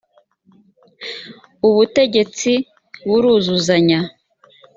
ubutegetsi 1.67 2.51
buruzuzanya. 3.07 3.99